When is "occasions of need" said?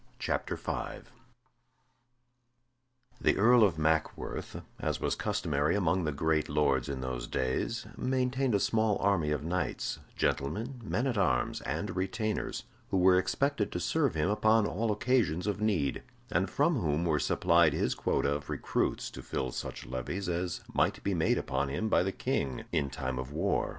14.91-16.01